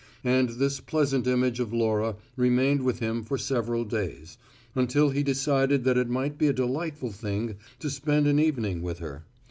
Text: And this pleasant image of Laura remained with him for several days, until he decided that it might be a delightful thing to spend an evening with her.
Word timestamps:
And 0.23 0.49
this 0.49 0.79
pleasant 0.79 1.27
image 1.27 1.59
of 1.59 1.71
Laura 1.71 2.15
remained 2.35 2.81
with 2.81 2.97
him 2.97 3.23
for 3.23 3.37
several 3.37 3.85
days, 3.85 4.39
until 4.73 5.11
he 5.11 5.21
decided 5.21 5.83
that 5.83 5.95
it 5.95 6.09
might 6.09 6.39
be 6.39 6.47
a 6.47 6.53
delightful 6.53 7.11
thing 7.11 7.57
to 7.77 7.87
spend 7.87 8.25
an 8.25 8.39
evening 8.39 8.81
with 8.81 8.97
her. 8.97 9.25